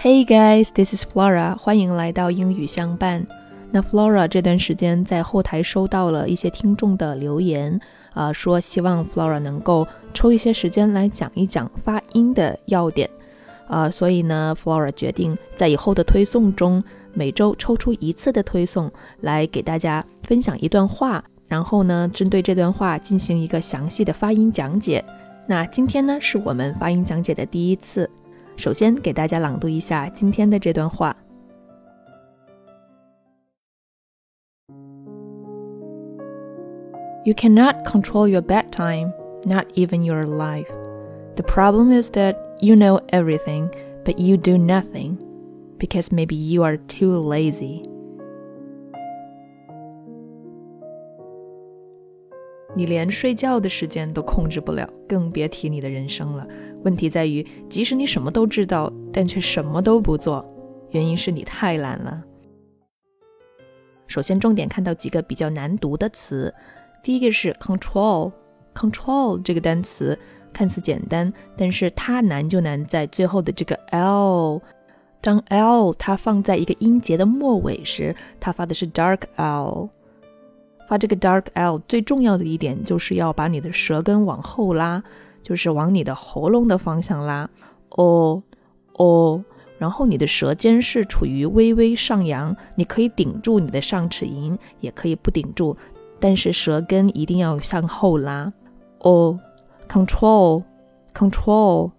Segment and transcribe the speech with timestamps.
[0.00, 3.26] Hey guys, this is Flora，欢迎来到英语相伴。
[3.72, 7.80] 那 Flora 这段时间在后台收到了一些听众的留言，
[8.14, 13.10] 啊，说希望 Flora 能够抽一些时间来讲一讲发音的要点，
[13.66, 16.80] 啊，所以呢，Flora 决定在以后的推送中，
[17.12, 18.88] 每周抽出一次的推送
[19.22, 25.04] 来给大家分享一段话，然后呢，针对这段话进行一个详细的发音讲解。
[25.48, 28.08] 那今天呢，是我们发音讲解的第一次。
[28.57, 31.15] 首先给大家朗读一下今天的这段话。
[37.25, 39.13] You cannot control your bedtime,
[39.45, 40.67] not even your life.
[41.35, 43.69] The problem is that you know everything,
[44.03, 45.17] but you do nothing
[45.79, 47.89] because maybe you are too lazy.
[52.75, 56.45] 你连睡觉的时间都控制不了，更别提你的人生了。
[56.88, 60.42] 问题在于，即使你什么都知道，但却什么都不做，
[60.92, 62.24] 原因是你太懒了。
[64.06, 66.52] 首先，重点看到几个比较难读的词。
[67.02, 70.18] 第一个是 control，control 这个单词
[70.50, 74.62] 看似简单，但是它难就难在最后的这个 l。
[75.20, 79.90] 当 l 它放在一个音节的末尾时，它发的是 dark l。
[80.88, 85.04] 发这个 dark l 最重要的一点就是要把你的舌根往后拉，
[85.48, 87.48] 就是往你的喉咙的方向拉，
[87.96, 88.42] 哦
[88.92, 89.42] 哦，
[89.78, 95.74] 然后你的舌尖是处于微微上扬，你可以顶住你的上齿龈，也可以不顶住，
[96.20, 98.52] 但是舌根一定要向后拉，
[98.98, 99.40] 哦
[99.88, 100.64] ，control
[101.14, 101.92] control，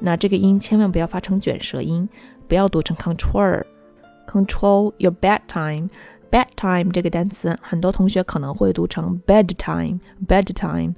[0.00, 2.06] 那这个音千万不要发成卷舌音，
[2.46, 5.88] 不要读成 control，control your bedtime。
[6.30, 10.92] bedtime 这个单词，很多同学可能会读成 bedtime，bedtime，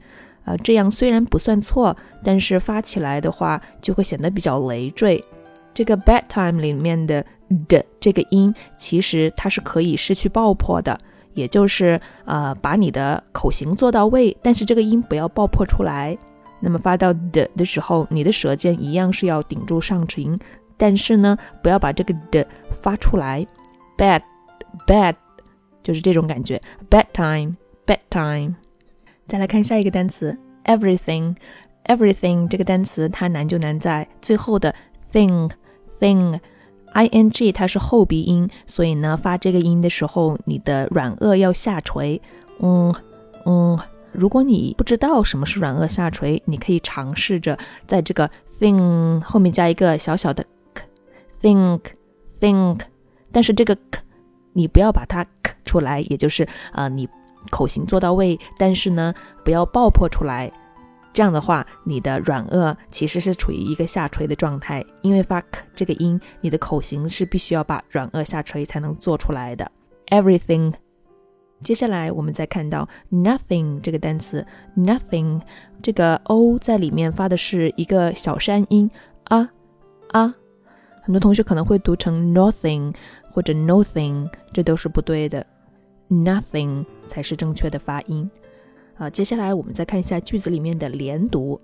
[0.50, 5.24] 呃，这样虽然不算错，但是发起来的话就会显得比较累赘。
[5.72, 7.24] 这个 bedtime 里面的
[7.68, 10.98] 的这个音，其实它是可以失去爆破的，
[11.34, 16.18] 也就是呃把你的口型做到位，但是这个音不要爆破出来。
[16.58, 20.40] 那么发到的的时候，你的舌尖一样是要顶住上齿龈，
[20.76, 23.46] 但是呢，不要把这个的发出来。
[23.96, 24.22] bed
[24.86, 25.14] bed
[25.84, 26.60] 就是这种感觉
[26.90, 27.54] ，bedtime
[27.86, 28.54] bedtime。
[29.30, 31.36] 再来看下一个单词，everything。
[31.84, 34.74] everything 这个单词它难就难在最后的
[35.12, 35.48] thing
[36.00, 36.38] thing
[36.92, 42.20] i n g 它是后鼻音，所以呢发这个音的时候，你的软腭要下垂。
[42.58, 42.92] 嗯
[43.46, 43.78] 嗯，
[44.10, 50.84] 如果你不知道什么是软腭下垂，你可以尝试着在这个 thing 后面加一个小小的 k
[51.40, 51.80] think
[52.40, 52.80] think，
[53.30, 54.00] 但是这个 k
[54.54, 57.08] 你不要把它 k 出来，也就是呃，你
[57.48, 59.14] 口型做到位，但是呢，
[59.44, 60.52] 不要爆破出来。
[61.12, 69.70] 这样的话，你的软腭其实是处于一个下垂的状态，因为发 k 这个音，你的口型是必须要把软腭下垂才能做出来的。
[70.08, 70.72] Everything。
[71.62, 74.46] 接下来我们再看到 nothing 这个单词
[74.76, 75.40] ，nothing
[75.82, 78.90] 这个 o 在里面发的是一个小山音
[79.24, 79.50] 啊
[80.10, 80.34] 啊，
[81.02, 82.94] 很多同学可能会读成 nothing。
[83.32, 85.46] 或者 nothing，这都是不对的
[86.10, 88.28] ，nothing 才是正确的发音。
[88.96, 91.58] 啊，接下来我们再看一下句子里面的连读。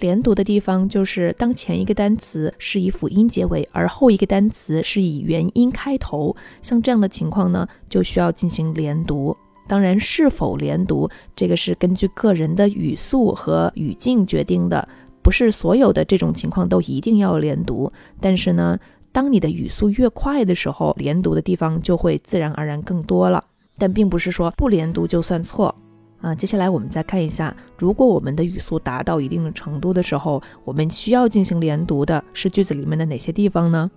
[0.00, 9.36] 连读的地方就是当前一个单词是以辅音结尾，而后一个单词是以元音开头，像这样的情况呢，就需要进行连读。
[9.66, 14.88] 当然，是否连读，这个是根据个人的语速和语境决定的，
[15.22, 17.92] 不是所有的这种情况都一定要连读。
[18.20, 18.78] 但是呢。
[19.10, 23.42] 当你的语速越快的时候，连读的地方就会自然而然更多了。
[23.78, 25.74] 但并不是说不连读就算错
[26.20, 26.34] 啊。
[26.34, 33.90] 接下来我们再看一下，如果我们的语速达到一定的程度的时候，我们需要进行连读的是句子里面的哪些地方呢？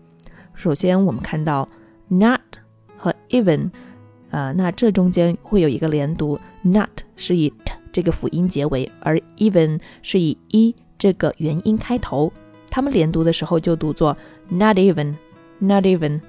[0.54, 1.68] 首先，我们看到
[2.08, 2.40] not
[2.98, 3.72] 和 even，
[4.30, 12.32] 啊，那这中间会有一个连读，not 是以 t 这个辅音结尾，而 even 是以 e 这个元音开头。
[12.70, 14.16] 他们连读的时候就读作
[14.48, 16.22] not even，not even，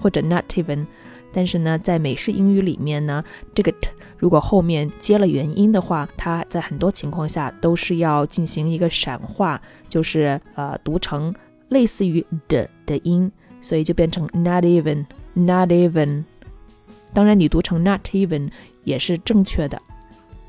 [0.00, 0.86] 或者 not even。
[1.34, 3.22] 但是呢，在美式英语里面呢，
[3.54, 11.34] 这个 t 如果后面接了元音的话，它在很多情况下都是要进行一个闪化，就是呃读成
[11.68, 16.22] 类似于的的音，所以就变成 not even，not even。
[17.12, 18.48] 当然，你读成 not even
[18.84, 19.80] 也是正确的。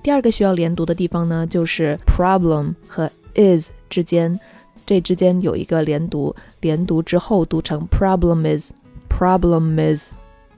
[0.02, 4.40] 第二个需要连读的地方呢，就是 problem 和 is 之间。
[4.86, 10.14] 这之间有一个连读，连读之后读成 problem is，problem is，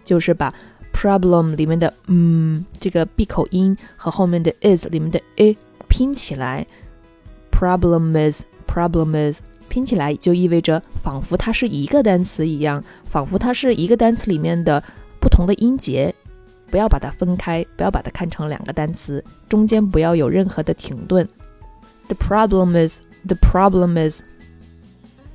[0.07, 0.53] 就是把
[0.93, 5.55] problem 里面的嗯这个闭口音和后面的 is 里面的 a
[5.89, 6.65] 拼起来
[7.51, 9.85] ，problem is，problem is，拼。
[9.85, 12.81] 起来就意味着仿佛它是一个单词一样，
[13.11, 14.81] 仿佛它是一个单词里面的
[15.19, 16.15] 不同的音节。
[16.69, 21.27] 不要把它分开，不要把它看成两个单词，中间不要有任何的停顿。
[22.07, 24.21] The problem is, the problem is。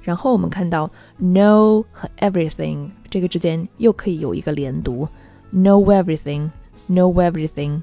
[0.03, 5.09] 然后我们看到 no 和 everything 这个之间又可以有一个连读
[5.51, 7.81] ，no everything，no everything。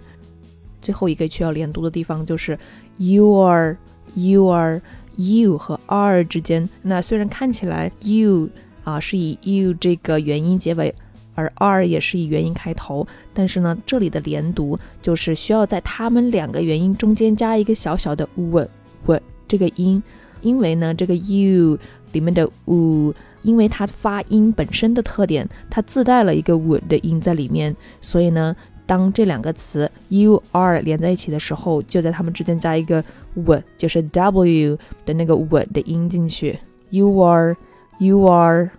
[0.81, 2.57] 最后一个需要连读的地方就是
[2.98, 3.75] you are,
[4.16, 4.81] you are,
[5.18, 6.68] you 和 are 之间。
[6.81, 8.50] 那虽然看起来 you
[8.83, 10.94] 啊是以 you 这个元音结尾，
[11.36, 18.68] 而 are 也是以元音开头，但是呢，这里的连读就是需要在它们两个元音中间加一个小小的 w
[19.06, 20.01] w 这个音，
[20.42, 21.77] 因为呢，这个 you
[22.12, 33.04] 里面的 u，因为它发音本身的特点，它自带了一个 w 的音在里面，所以呢，当这两个词 you are 连在一起的时候，就在它们之间加一个
[33.36, 36.60] w，就是 w 的那个 w 的音进去。
[36.90, 37.56] You are,
[38.00, 38.72] you are。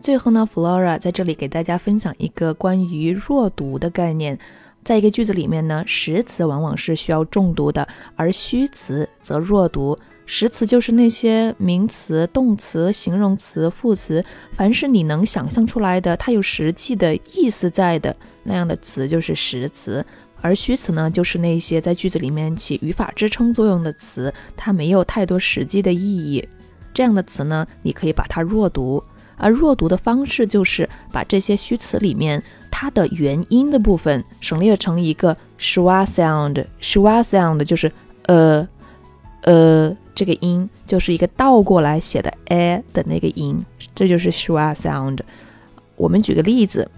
[0.00, 4.38] 最后呢，Flora 在这里给大家分享一个关于弱读的概念。
[4.84, 9.98] 在一个句子里面呢，实词往往是需要重读的，而虚词则弱读。
[10.26, 20.04] 实词就是那些名词、动词、形容词、副词，凡是你能想象出来的，它有实际的意思在的那样的词就是实词。
[20.42, 26.46] 而虚词呢，就是那些在句子里面起语法支撑作用的词，它没有太多实际的意义。
[26.92, 29.02] 这样的词呢，你可以把它弱读。
[29.38, 37.92] 而弱读的方式就是把这些虚词里面它的元音的部分省略成一个 schwa sound，schwa sound 就是
[38.24, 38.66] 呃
[39.46, 43.64] 呃这个音就是一个倒过来写的 a 的那个音，
[43.94, 45.20] 这就是 shwa sound。
[45.96, 46.90] 我们举个例子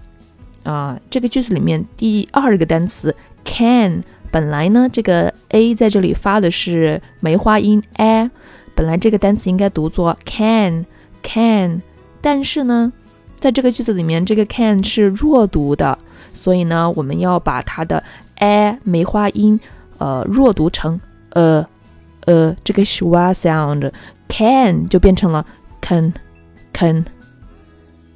[0.63, 3.15] 啊，这个句子里面第二个单词
[3.45, 8.29] can，本来呢这个 a 在这里发的是梅花音 a，
[8.75, 10.85] 本来这个单词应该读作 can
[11.23, 11.81] can。
[12.21, 12.91] 但是呢，
[13.37, 15.97] 在这个句子里面，这个 can 是弱读的，
[16.33, 18.03] 所以呢，我们要把它的
[18.35, 19.57] a 梅花音，
[19.99, 20.99] 呃，弱读成
[21.31, 21.65] 呃
[22.28, 25.46] 呃这个 schwa sound，can 就变成了
[25.80, 26.12] can
[26.72, 27.04] can，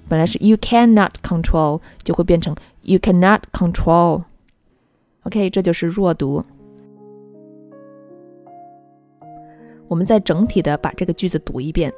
[0.08, 6.42] 本来是 you cannot control，就会变成 you cannot control。OK，这就是弱读。
[9.88, 11.92] 我们再整体的把这个句子读一遍。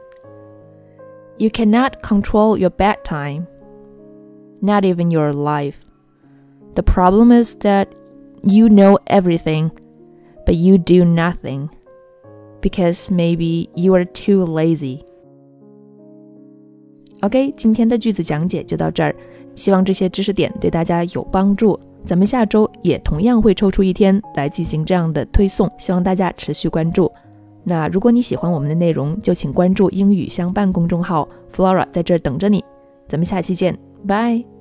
[1.38, 3.46] You cannot control your bedtime,
[4.60, 5.76] not even your life.
[6.74, 7.88] The problem is that
[8.42, 9.70] you know everything,
[10.44, 11.68] but you do nothing
[12.65, 15.01] Because maybe you are too lazy.
[17.21, 19.15] OK，今天的句子讲解就到这儿，
[19.53, 21.79] 希望这些知识点对大家有帮助。
[22.03, 27.11] 咱们下周也同样会抽出一天来进行这样的推送，希望大家持续关注。
[27.63, 32.63] 那如果你喜欢我们的内容，就请关注英语相伴公众号，Flora 在这儿等着你。
[33.07, 33.77] 咱们下期见，
[34.07, 34.54] 拜。